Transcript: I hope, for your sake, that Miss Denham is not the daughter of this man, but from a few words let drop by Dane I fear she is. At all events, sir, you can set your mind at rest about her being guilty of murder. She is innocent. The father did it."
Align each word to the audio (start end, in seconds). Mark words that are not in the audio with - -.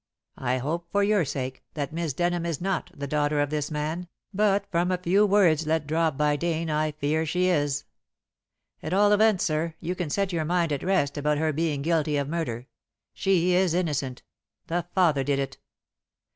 I 0.39 0.57
hope, 0.57 0.87
for 0.91 1.03
your 1.03 1.23
sake, 1.25 1.63
that 1.75 1.93
Miss 1.93 2.11
Denham 2.11 2.43
is 2.43 2.59
not 2.59 2.89
the 2.95 3.05
daughter 3.05 3.39
of 3.39 3.51
this 3.51 3.69
man, 3.69 4.07
but 4.33 4.65
from 4.71 4.91
a 4.91 4.97
few 4.97 5.27
words 5.27 5.67
let 5.67 5.85
drop 5.85 6.17
by 6.17 6.37
Dane 6.37 6.71
I 6.71 6.93
fear 6.93 7.23
she 7.23 7.45
is. 7.49 7.83
At 8.81 8.93
all 8.95 9.11
events, 9.13 9.43
sir, 9.43 9.75
you 9.79 9.93
can 9.93 10.09
set 10.09 10.33
your 10.33 10.43
mind 10.43 10.73
at 10.73 10.81
rest 10.81 11.19
about 11.19 11.37
her 11.37 11.53
being 11.53 11.83
guilty 11.83 12.17
of 12.17 12.27
murder. 12.27 12.65
She 13.13 13.53
is 13.53 13.75
innocent. 13.75 14.23
The 14.65 14.87
father 14.95 15.23
did 15.23 15.37
it." 15.37 15.59